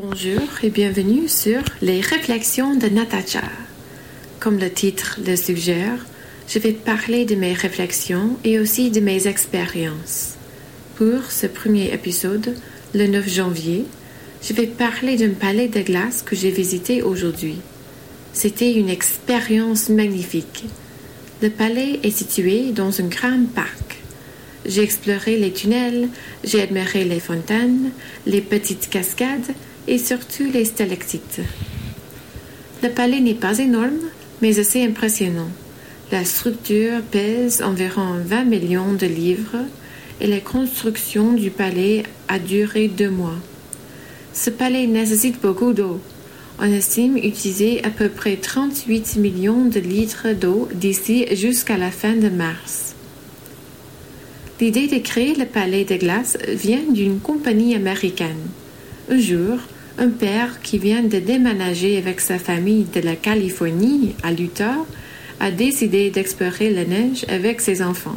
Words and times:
Bonjour 0.00 0.42
et 0.62 0.70
bienvenue 0.70 1.26
sur 1.26 1.60
Les 1.82 2.00
réflexions 2.00 2.76
de 2.76 2.86
Natacha. 2.86 3.42
Comme 4.38 4.60
le 4.60 4.70
titre 4.70 5.18
le 5.26 5.34
suggère, 5.34 6.06
je 6.46 6.60
vais 6.60 6.70
parler 6.72 7.24
de 7.24 7.34
mes 7.34 7.52
réflexions 7.52 8.36
et 8.44 8.60
aussi 8.60 8.92
de 8.92 9.00
mes 9.00 9.26
expériences. 9.26 10.36
Pour 10.94 11.32
ce 11.32 11.48
premier 11.48 11.92
épisode, 11.92 12.54
le 12.94 13.08
9 13.08 13.28
janvier, 13.28 13.86
je 14.40 14.52
vais 14.52 14.68
parler 14.68 15.16
d'un 15.16 15.34
palais 15.34 15.66
de 15.66 15.80
glace 15.80 16.22
que 16.22 16.36
j'ai 16.36 16.52
visité 16.52 17.02
aujourd'hui. 17.02 17.56
C'était 18.32 18.74
une 18.74 18.90
expérience 18.90 19.88
magnifique. 19.88 20.66
Le 21.42 21.50
palais 21.50 21.98
est 22.04 22.16
situé 22.16 22.70
dans 22.70 23.00
un 23.00 23.08
grand 23.08 23.46
parc. 23.52 23.96
J'ai 24.64 24.82
exploré 24.84 25.36
les 25.38 25.52
tunnels, 25.52 26.08
j'ai 26.44 26.62
admiré 26.62 27.02
les 27.02 27.18
fontaines, 27.18 27.90
les 28.26 28.42
petites 28.42 28.88
cascades 28.90 29.54
et 29.88 29.98
surtout 29.98 30.44
les 30.52 30.66
stalactites. 30.66 31.40
Le 32.82 32.90
palais 32.90 33.20
n'est 33.20 33.34
pas 33.34 33.58
énorme, 33.58 33.98
mais 34.40 34.60
assez 34.60 34.84
impressionnant. 34.84 35.50
La 36.12 36.24
structure 36.24 37.02
pèse 37.10 37.62
environ 37.62 38.14
20 38.24 38.44
millions 38.44 38.92
de 38.92 39.06
livres 39.06 39.64
et 40.20 40.26
la 40.26 40.40
construction 40.40 41.32
du 41.32 41.50
palais 41.50 42.04
a 42.28 42.38
duré 42.38 42.88
deux 42.88 43.10
mois. 43.10 43.38
Ce 44.32 44.50
palais 44.50 44.86
nécessite 44.86 45.40
beaucoup 45.40 45.72
d'eau. 45.72 46.00
On 46.60 46.72
estime 46.72 47.16
utiliser 47.16 47.84
à 47.84 47.90
peu 47.90 48.08
près 48.08 48.36
38 48.36 49.16
millions 49.16 49.64
de 49.64 49.80
litres 49.80 50.32
d'eau 50.32 50.68
d'ici 50.74 51.26
jusqu'à 51.32 51.76
la 51.76 51.90
fin 51.90 52.14
de 52.14 52.28
mars. 52.28 52.94
L'idée 54.60 54.88
de 54.88 54.98
créer 54.98 55.34
le 55.34 55.46
palais 55.46 55.84
de 55.84 55.96
glace 55.96 56.36
vient 56.48 56.82
d'une 56.90 57.20
compagnie 57.20 57.76
américaine. 57.76 58.48
Un 59.10 59.18
jour, 59.18 59.58
un 59.98 60.08
père 60.08 60.60
qui 60.62 60.78
vient 60.78 61.02
de 61.02 61.18
déménager 61.18 61.98
avec 61.98 62.20
sa 62.20 62.38
famille 62.38 62.86
de 62.94 63.00
la 63.00 63.16
Californie 63.16 64.14
à 64.22 64.30
l'Utah 64.30 64.76
a 65.40 65.50
décidé 65.50 66.10
d'explorer 66.10 66.70
la 66.70 66.84
neige 66.84 67.24
avec 67.28 67.60
ses 67.60 67.82
enfants. 67.82 68.16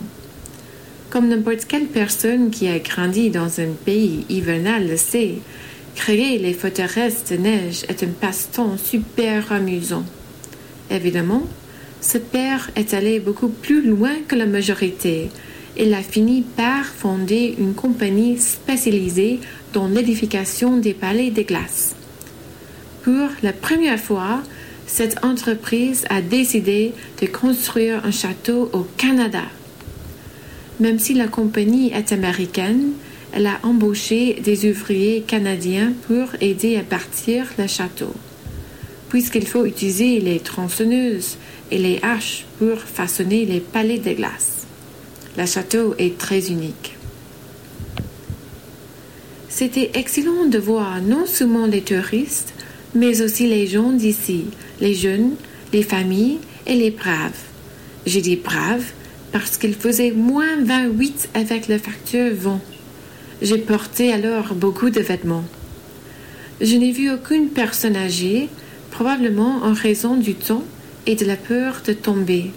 Comme 1.09 1.28
n'importe 1.28 1.66
quelle 1.67 1.88
personne 1.88 2.52
qui 2.52 2.67
a 2.67 2.80
grandi 2.80 3.31
dans 3.31 3.59
un 3.59 3.72
pays 3.86 4.25
hivernal 4.30 4.88
le 4.88 4.95
sait, 4.95 5.36
créer 5.95 6.38
les 6.38 6.53
forteresses 6.53 7.25
de 7.31 7.38
neige 7.38 7.83
est 7.89 8.03
un 8.03 8.08
passe-temps 8.08 8.77
super 8.77 9.52
amusant. 9.52 10.05
Évidemment, 10.89 11.44
ce 12.00 12.17
père 12.17 12.70
est 12.75 12.94
allé 12.94 13.20
beaucoup 13.20 13.50
plus 13.50 13.81
loin 13.81 14.14
que 14.27 14.36
la 14.36 14.45
majorité. 14.45 15.30
Il 15.77 15.94
a 15.94 16.03
fini 16.03 16.41
par 16.41 16.86
fonder 16.86 17.55
une 17.58 17.73
compagnie 17.73 18.38
spécialisée 18.38 19.39
dans 19.73 19.88
l'édification 19.88 20.77
des 20.77 20.94
palais 20.94 21.31
de 21.31 21.44
glace. 21.44 21.95
Pour 23.03 23.30
la 23.41 23.53
première 23.53 23.99
fois, 23.99 24.42
cette 24.86 25.23
entreprise 25.23 26.05
a 26.09 26.22
décidé 26.22 26.92
de 27.22 27.27
construire 27.27 28.05
un 28.05 28.11
château 28.11 28.69
au 28.73 28.86
Canada. 28.97 29.44
Même 30.81 30.99
si 30.99 31.14
la 31.14 31.27
compagnie 31.27 31.92
est 31.94 32.11
américaine, 32.11 32.92
elle 33.33 33.47
a 33.47 33.59
embauché 33.64 34.42
des 34.44 34.69
ouvriers 34.69 35.22
canadiens 35.22 35.94
pour 36.08 36.27
aider 36.42 36.75
à 36.75 36.81
bâtir 36.81 37.45
le 37.58 37.67
château, 37.67 38.14
puisqu'il 39.08 39.47
faut 39.47 39.66
utiliser 39.66 40.19
les 40.19 40.39
tronçonneuses 40.39 41.38
et 41.72 41.77
les 41.77 41.99
haches 42.03 42.45
pour 42.59 42.77
façonner 42.77 43.45
les 43.45 43.61
palais 43.61 43.99
de 43.99 44.11
glace. 44.11 44.61
Le 45.37 45.45
château 45.45 45.95
est 45.97 46.17
très 46.17 46.49
unique. 46.49 46.97
C'était 49.47 49.91
excellent 49.93 50.45
de 50.45 50.57
voir 50.57 51.01
non 51.01 51.25
seulement 51.25 51.67
les 51.67 51.81
touristes, 51.81 52.53
mais 52.95 53.21
aussi 53.21 53.47
les 53.47 53.67
gens 53.67 53.91
d'ici, 53.91 54.45
les 54.81 54.93
jeunes, 54.93 55.35
les 55.71 55.83
familles 55.83 56.39
et 56.65 56.75
les 56.75 56.91
braves. 56.91 57.39
J'ai 58.05 58.21
dit 58.21 58.35
braves 58.35 58.91
parce 59.31 59.57
qu'il 59.57 59.73
faisait 59.73 60.11
moins 60.11 60.61
28 60.64 61.30
avec 61.33 61.67
le 61.67 61.77
facteur 61.77 62.33
vent. 62.33 62.61
J'ai 63.41 63.58
porté 63.58 64.11
alors 64.11 64.53
beaucoup 64.53 64.89
de 64.89 64.99
vêtements. 64.99 65.45
Je 66.59 66.75
n'ai 66.75 66.91
vu 66.91 67.09
aucune 67.11 67.49
personne 67.49 67.95
âgée, 67.95 68.49
probablement 68.91 69.64
en 69.64 69.73
raison 69.73 70.15
du 70.15 70.36
temps 70.36 70.64
et 71.08 71.15
de 71.15 71.25
la 71.25 71.37
peur 71.37 71.81
de 71.86 71.93
tomber. 71.93 72.52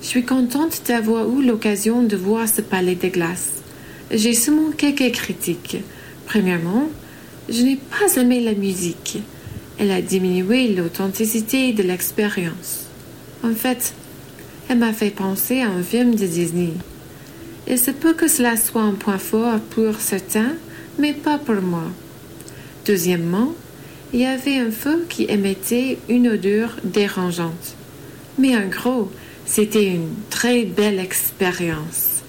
Je 0.00 0.06
suis 0.06 0.24
contente 0.24 0.82
d'avoir 0.86 1.28
eu 1.28 1.44
l'occasion 1.44 2.02
de 2.02 2.16
voir 2.16 2.48
ce 2.48 2.60
palais 2.60 2.94
de 2.94 3.08
glace. 3.08 3.50
J'ai 4.10 4.32
seulement 4.32 4.70
quelques 4.70 5.12
critiques. 5.12 5.78
Premièrement, 6.26 6.88
je 7.48 7.62
n'ai 7.62 7.76
pas 7.76 8.20
aimé 8.20 8.40
la 8.40 8.54
musique. 8.54 9.18
Elle 9.78 9.90
a 9.90 10.00
diminué 10.00 10.68
l'authenticité 10.68 11.72
de 11.72 11.82
l'expérience. 11.82 12.86
En 13.42 13.54
fait, 13.54 13.92
elle 14.68 14.78
m'a 14.78 14.92
fait 14.92 15.10
penser 15.10 15.62
à 15.62 15.70
un 15.70 15.82
film 15.82 16.14
de 16.14 16.26
Disney. 16.26 16.72
Il 17.66 17.78
se 17.78 17.90
peut 17.90 18.14
que 18.14 18.28
cela 18.28 18.56
soit 18.56 18.82
un 18.82 18.94
point 18.94 19.18
fort 19.18 19.58
pour 19.70 19.96
certains, 20.00 20.54
mais 20.98 21.12
pas 21.12 21.38
pour 21.38 21.60
moi. 21.60 21.84
Deuxièmement, 22.86 23.52
il 24.12 24.20
y 24.20 24.26
avait 24.26 24.58
un 24.58 24.70
feu 24.70 25.04
qui 25.08 25.26
émettait 25.28 25.98
une 26.08 26.28
odeur 26.28 26.76
dérangeante. 26.84 27.74
Mais 28.38 28.56
en 28.56 28.66
gros, 28.68 29.10
c'était 29.48 29.86
une 29.86 30.10
très 30.28 30.64
belle 30.64 31.00
expérience. 31.00 32.22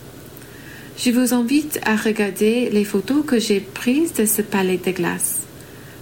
Je 0.97 1.11
vous 1.11 1.33
invite 1.33 1.79
à 1.85 1.97
regarder 1.97 2.69
les 2.69 2.85
photos 2.85 3.25
que 3.25 3.39
j'ai 3.39 3.59
prises 3.59 4.13
de 4.13 4.25
ce 4.25 4.41
palais 4.41 4.77
de 4.77 4.91
glace. 4.91 5.41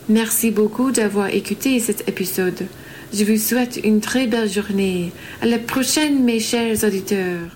Merci 0.09 0.51
beaucoup 0.51 0.91
d'avoir 0.91 1.33
écouté 1.33 1.79
cet 1.79 2.07
épisode. 2.07 2.67
Je 3.11 3.23
vous 3.23 3.37
souhaite 3.37 3.79
une 3.83 3.99
très 3.99 4.27
belle 4.27 4.49
journée. 4.49 5.11
À 5.41 5.47
la 5.47 5.57
prochaine, 5.57 6.23
mes 6.23 6.39
chers 6.39 6.83
auditeurs. 6.83 7.49